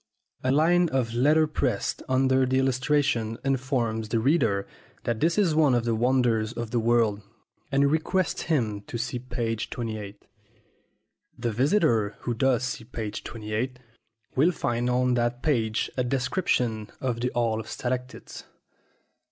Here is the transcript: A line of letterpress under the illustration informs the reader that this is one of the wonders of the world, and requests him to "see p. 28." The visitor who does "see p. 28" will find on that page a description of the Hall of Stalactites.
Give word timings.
A 0.43 0.51
line 0.51 0.89
of 0.89 1.13
letterpress 1.13 1.97
under 2.09 2.47
the 2.47 2.57
illustration 2.57 3.37
informs 3.45 4.09
the 4.09 4.17
reader 4.19 4.65
that 5.03 5.19
this 5.19 5.37
is 5.37 5.53
one 5.53 5.75
of 5.75 5.85
the 5.85 5.93
wonders 5.93 6.53
of 6.53 6.71
the 6.71 6.79
world, 6.79 7.21
and 7.71 7.91
requests 7.91 8.41
him 8.49 8.81
to 8.87 8.97
"see 8.97 9.19
p. 9.19 9.55
28." 9.57 10.25
The 11.37 11.51
visitor 11.51 12.15
who 12.21 12.33
does 12.33 12.63
"see 12.63 12.83
p. 12.83 13.11
28" 13.11 13.77
will 14.35 14.51
find 14.51 14.89
on 14.89 15.13
that 15.13 15.43
page 15.43 15.91
a 15.95 16.03
description 16.03 16.89
of 16.99 17.19
the 17.19 17.29
Hall 17.35 17.59
of 17.59 17.69
Stalactites. 17.69 18.45